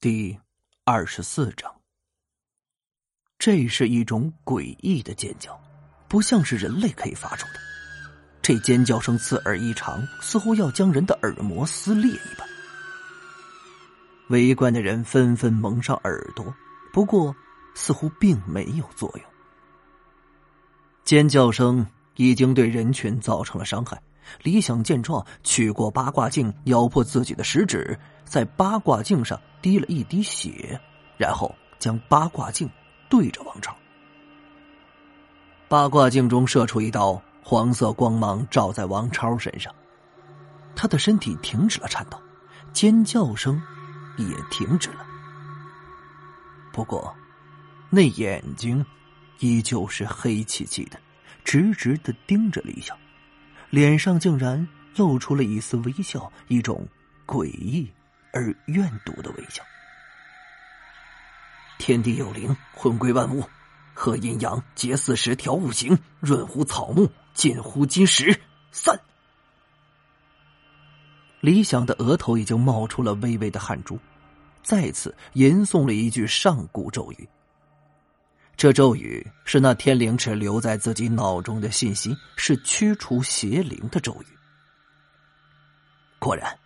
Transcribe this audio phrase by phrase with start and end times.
[0.00, 0.38] 第
[0.84, 1.74] 二十四章，
[3.36, 5.60] 这是一种诡异的尖叫，
[6.06, 7.54] 不像是人类可以发出的。
[8.40, 12.48] 这尖叫声刺耳异常，似乎要将人的耳膜撕裂一般。
[14.28, 16.54] 围观的人纷纷蒙上耳朵，
[16.92, 17.34] 不过
[17.74, 19.24] 似乎并没有作用。
[21.02, 21.84] 尖叫声
[22.18, 23.98] 已经对人群造成了伤害。
[24.42, 30.78] 李想见状，取过八卦镜，咬破自己的食指，在八卦镜上滴了一滴血，
[31.16, 32.68] 然后将八卦镜
[33.08, 33.74] 对着王超。
[35.66, 39.74] 八卦镜中射出一道黄色光芒，照在王超身上，
[40.76, 42.20] 他的身体停止了颤抖，
[42.74, 43.58] 尖叫声
[44.18, 45.06] 也停止了。
[46.72, 47.14] 不过，
[47.88, 48.84] 那眼睛
[49.38, 51.00] 依旧是黑漆漆的，
[51.48, 52.94] 直直的盯着李想。
[53.70, 56.86] 脸上竟然露出了一丝微笑，一种
[57.26, 57.90] 诡异
[58.34, 59.62] 而怨毒的微笑。
[61.78, 63.42] 天地有灵，魂归万物，
[63.94, 68.38] 合阴阳，结四时，调五行，润乎草木，进乎金石。
[68.70, 69.00] 散。
[71.40, 73.98] 李想的额头已经冒出了微微的汗珠，
[74.62, 77.26] 再次吟诵了一句上古咒语。
[78.58, 84.26] 这咒语是那天灵池留在自己脑中的信息，是驱除邪灵的咒语。
[86.18, 86.58] 果然，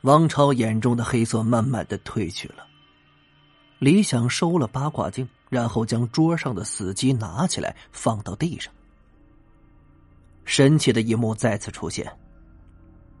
[0.00, 2.66] 王超眼中的黑色慢慢的褪去了。
[3.78, 8.74] 李想收了八卦镜，然后将桌上的死鸡拿起来放到地上。
[10.44, 12.12] 神奇的一幕再次出现，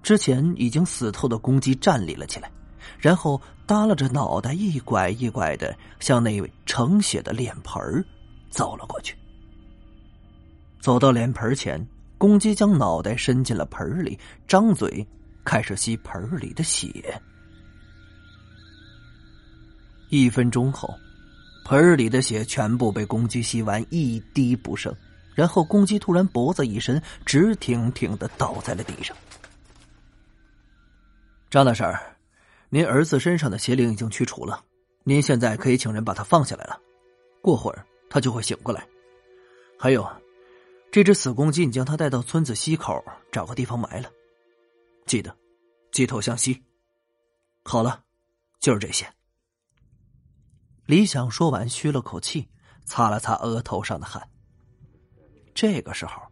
[0.02, 2.50] 之前已经死透的公鸡站立了起来。
[2.98, 3.40] 然后
[3.70, 8.04] 耷拉着脑袋，一拐一拐的向那位盛血的脸盆
[8.50, 9.14] 走了过去。
[10.80, 11.80] 走到脸盆前，
[12.18, 15.06] 公鸡将脑袋伸进了盆里，张嘴
[15.44, 16.90] 开始吸盆里的血。
[20.08, 20.92] 一分钟后，
[21.64, 24.92] 盆里的血全部被公鸡吸完，一滴不剩。
[25.32, 29.16] 然后，公鸡突然脖子一伸，直挺挺的倒在了地上。
[31.48, 31.86] 张大婶。
[32.72, 34.64] 您儿子身上的邪灵已经驱除了，
[35.02, 36.80] 您现在可以请人把他放下来了。
[37.42, 38.86] 过会儿他就会醒过来。
[39.76, 40.08] 还有，
[40.92, 44.08] 这只死公鸡，你将它带到村子西口找个地方埋了。
[45.04, 45.36] 记得，
[45.90, 46.62] 鸡头向西。
[47.64, 48.04] 好了，
[48.60, 49.04] 就是这些。
[50.86, 52.48] 李想说完，吁了口气，
[52.84, 54.22] 擦了擦额头上的汗。
[55.54, 56.22] 这个时候，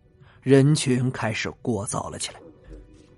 [0.40, 2.40] 人群开始聒噪了起来：“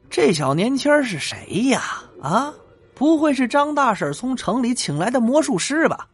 [0.09, 2.03] 这小年轻是谁呀？
[2.23, 2.55] 啊！”
[3.01, 6.07] 不会是张大婶从城里请来的魔术师吧？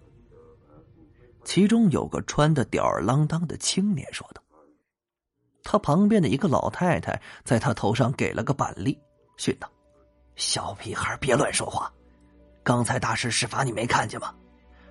[1.45, 4.41] 其中有个穿的吊儿郎当的青年说道。
[5.65, 8.97] 他旁边的一个老太太在他头上给了个板栗，
[9.37, 9.69] 训道
[10.37, 11.93] ：“小屁孩，别乱说话！
[12.63, 14.33] 刚才大师施法，你没看见吗？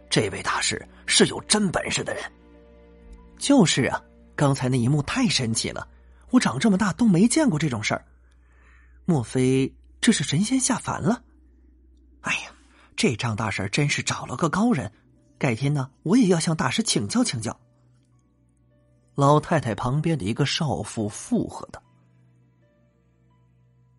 [0.09, 2.22] 这位大师是有真本事的人。
[3.38, 4.03] 就是啊，
[4.35, 5.88] 刚才那一幕太神奇了，
[6.31, 8.03] 我长这么大都没见过这种事儿。
[9.06, 11.23] 莫非这是神仙下凡了？”
[12.25, 12.52] 哎呀，
[12.96, 14.91] 这张大婶真是找了个高人，
[15.38, 17.58] 改天呢，我也要向大师请教请教。
[19.13, 21.81] 老太太旁边的一个少妇附和道。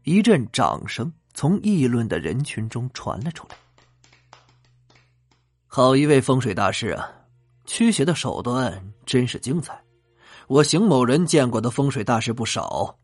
[0.03, 3.57] 一阵掌声从议论的人群中传了出来。
[5.67, 7.11] 好一位风水大师啊，
[7.65, 9.81] 驱邪的手段真是精彩。
[10.49, 12.99] 我邢某人见过的风水大师不少，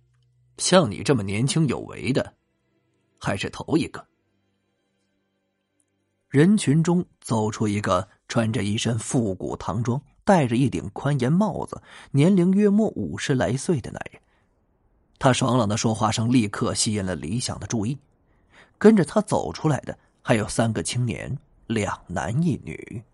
[0.59, 2.35] 像你这么年轻有为的，
[3.19, 4.07] 还是头一个。
[6.33, 14.19] 人群中走出一个穿着一身复古唐装、戴着一顶宽檐帽子、年龄约莫五十来岁的男人。
[15.19, 17.99] 他爽朗的说话声立刻吸引了李想的注意。
[18.79, 23.05] 跟着他走出来的还有三个青年，两男一女。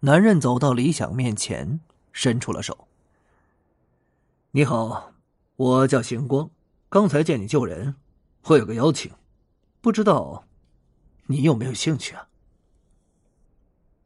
[0.00, 1.78] 男人走到李想面前，
[2.10, 2.88] 伸出了手
[4.50, 5.12] ：“你好，
[5.54, 6.50] 我叫邢光，
[6.88, 7.94] 刚才见你救人，
[8.46, 9.12] 我有个邀请，
[9.80, 10.44] 不知道。”
[11.26, 12.26] 你有没有兴趣啊？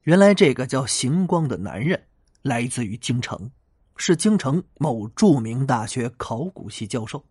[0.03, 2.01] 原来这个叫邢光的男人
[2.43, 3.51] 来自于京城，
[3.97, 7.25] 是京城某著名大学考古系教授。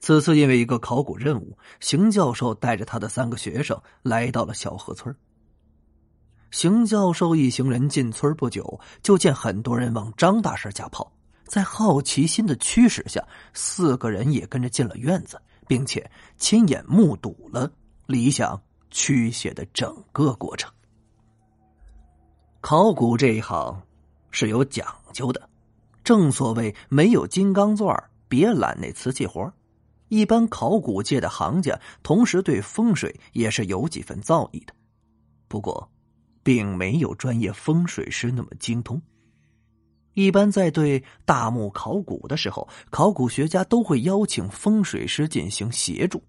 [0.00, 5.14] 此次因为一个考古任务，邢教授带着他的三个学生来到了小河村。
[6.50, 11.10] 邢教授一行人进村不久，就见很多人往张大婶家跑。
[11.44, 17.72] 在好奇心的驱使下，四个人也跟着进了院子，并且亲眼目睹了
[18.06, 18.60] 李想。
[18.92, 20.70] 驱邪的整个过程，
[22.60, 23.82] 考古这一行
[24.30, 25.48] 是有讲究的。
[26.04, 27.96] 正所谓没有金刚钻
[28.28, 29.52] 别揽那瓷器活
[30.08, 34.74] 一般考古界的行家，同时对风水也是有几分造诣的，
[35.48, 35.90] 不过，
[36.42, 39.00] 并没有专业风水师那么精通。
[40.14, 46.22] 一般在对大墓考古的时候，考古学家都会邀请风水师进行协助。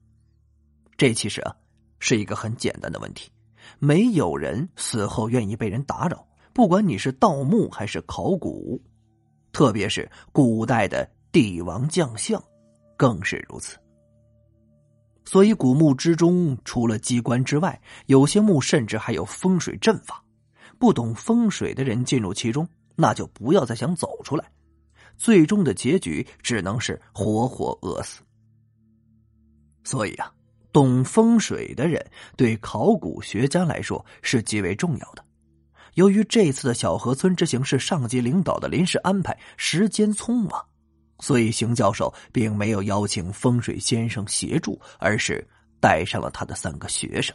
[0.95, 1.55] 这其实啊，
[2.03, 3.31] 是一个很简单的问题。
[3.79, 8.81] 没有人死后愿意被人打扰，不管你是盗墓还是考古，
[9.53, 12.43] 特别是古代的帝王将相。
[12.97, 13.77] 更是如此，
[15.25, 20.23] 所以古墓之中除了机关之外，有些墓甚至还有风水阵法。
[20.77, 24.45] 不懂风水的人进入其中，那就不要再想走出来，
[25.17, 28.21] 最终的结局只能是活活饿死。
[29.83, 30.31] 所以啊，
[30.73, 32.05] 懂风水的人
[32.35, 35.23] 对考古学家来说是极为重要的。
[35.93, 40.65] 由于这次的小河村之行是上级领导的临时安排，时间匆忙。
[41.19, 45.47] 所以，邢教授并没有邀请风水先生协助，而是
[45.79, 47.33] 带上了他的三个学生。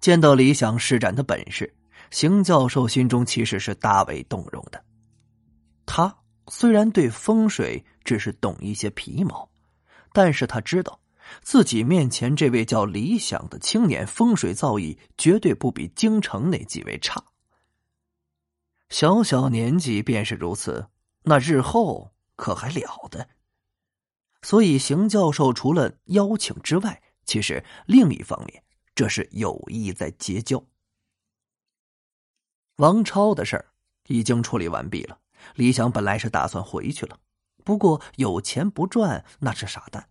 [0.00, 1.70] 见到李想施展的本事，
[2.10, 4.82] 邢教授心中其实是大为动容的。
[5.84, 6.16] 他
[6.48, 9.46] 虽然对风水只是懂一些皮毛，
[10.12, 10.98] 但是他知道
[11.40, 17.24] 自己面前这位叫李想的青年，风水造诣绝对不比京城那几位差。
[18.90, 20.88] 小小年纪便是如此。
[21.24, 23.28] 那日后可还了得？
[24.42, 28.64] 所以邢教授除了邀请之外，其实另一方面，
[28.94, 30.64] 这是有意在结交。
[32.76, 33.66] 王超的事儿
[34.08, 35.20] 已经处理完毕了，
[35.54, 37.20] 李想本来是打算回去了，
[37.62, 40.08] 不过有钱不赚那是傻蛋。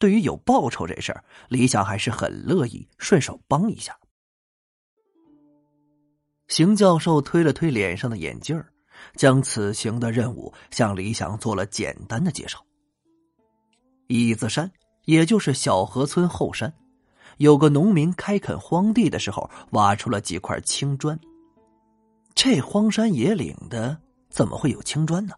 [0.00, 3.96] 对于有报酬这事儿，李想还是很乐意顺手帮一下。
[6.48, 8.66] 邢教授推了推脸上的眼镜儿。
[9.16, 12.62] 将此行的任务向李想做了简单的介绍。
[14.08, 14.70] 椅子山，
[15.06, 16.70] 也就是小河村后山，
[17.38, 21.18] 有个农民开垦荒地的时候，挖出了几块青砖。
[22.34, 23.98] 这荒山野岭的，
[24.28, 25.34] 怎么会有青砖呢？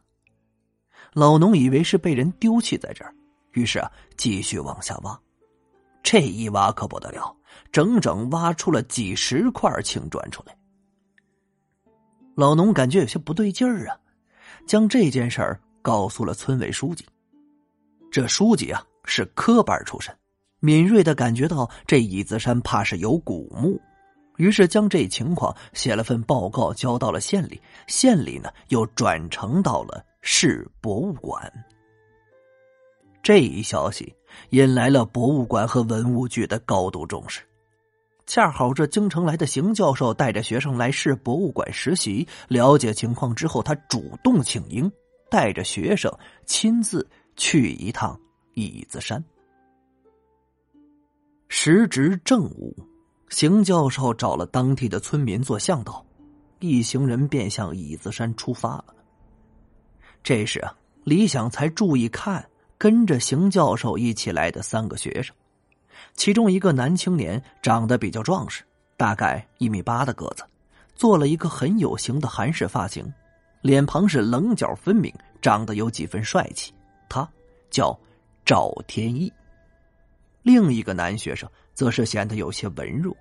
[1.13, 3.15] 老农以为是被人丢弃在这儿，
[3.53, 3.89] 于是啊，
[4.23, 5.21] 继续往下挖。
[6.01, 7.35] 这一挖可不得了，
[7.73, 10.57] 整整挖出了几十块青砖出来。
[12.37, 13.99] 老农感觉有些不对劲儿啊，
[14.65, 17.05] 将这件事儿告诉了村委书记。
[18.13, 20.17] 这书记啊是科班出身，
[20.61, 23.81] 敏锐的感觉到这椅子山怕是有古墓，
[24.37, 27.61] 于是将这情况写了份报告交到了县里。
[27.89, 31.53] 县里呢又转呈到了市博物馆。
[33.23, 34.15] 这一消息
[34.51, 37.41] 引来了博物馆和文物局的高度重视。
[38.27, 44.91] 恰好这京城来的邢教授带着学生来市博物馆实习，了解情况之后，他主动请缨，
[45.31, 46.13] 带着学生
[46.47, 48.19] 亲自去一趟
[48.55, 49.23] 椅子山。
[51.49, 52.75] 时值正午，
[53.29, 56.05] 邢教授找了当地的村民做向导，
[56.61, 58.87] 一行人便向椅子山出发了。
[60.23, 60.75] 这时啊，
[61.05, 62.49] 李想才注意看
[62.83, 65.33] 跟着邢教授一起来的三个学生。
[66.15, 68.65] 其中一个男青年长得比较壮实，
[68.97, 70.43] 大概一米八的个子，
[70.97, 73.09] 做了一个很有型的韩式发型，
[73.61, 76.75] 脸庞是棱角分明，长得有几分帅气。
[77.09, 77.29] 他
[77.71, 77.97] 叫
[78.45, 79.33] 赵天意。
[80.43, 83.17] 另一个男学生则是显得有些文弱，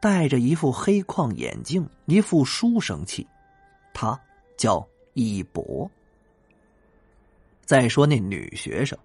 [0.00, 3.24] 戴着一副黑框眼镜，一副书生气。
[3.94, 4.20] 他
[4.56, 5.88] 叫一博。
[7.66, 8.96] 再说那女学生。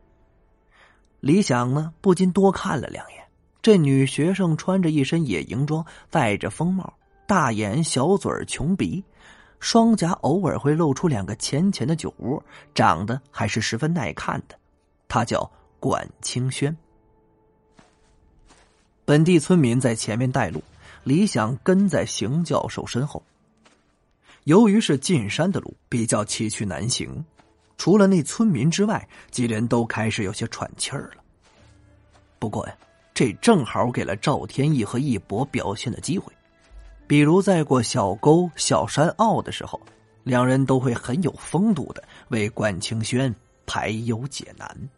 [1.19, 3.17] 李想呢，不禁多看了两眼。
[3.61, 6.93] 这女学生穿着一身野营装，戴着风帽，
[7.27, 9.03] 大眼小嘴穷鼻，
[9.59, 14.55] 双颊偶尔会露出两个浅浅的酒窝，长得还是十分耐看的。
[15.07, 16.75] 她叫管清轩。
[19.05, 20.63] 本地村民在前面带路，
[21.03, 23.21] 李想跟在邢教授身后。
[24.45, 27.23] 由于是进山的路，比较崎岖难行。
[27.81, 31.23] 除了那村民之外，几人都开始有些喘气儿了。
[32.37, 32.77] 不过呀，
[33.11, 36.31] 这正好给了赵天意和一博表现的机会。
[37.07, 39.81] 比如在过小沟、小山坳的时候，
[40.21, 43.33] 两人都会很有风度的为冠清轩
[43.65, 44.89] 排忧解难。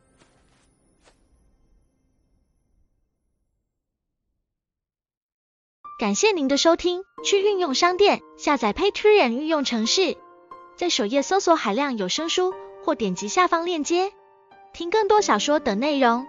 [5.97, 10.17] 感谢您的收听，去运用商店下载 Patreon 运用城市，
[10.75, 12.53] 在首页搜索海量有声书。
[12.83, 14.11] 或点击下方链接，
[14.73, 16.27] 听更多小说等内容。